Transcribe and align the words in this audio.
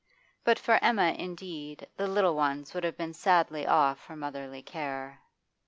But 0.43 0.57
for 0.57 0.83
Emma, 0.83 1.09
indeed, 1.11 1.85
the 1.95 2.07
little 2.07 2.35
ones 2.35 2.73
would 2.73 2.83
have 2.83 2.97
been 2.97 3.13
sadly 3.13 3.67
off 3.67 3.99
for 3.99 4.15
motherly 4.15 4.63
care. 4.63 5.19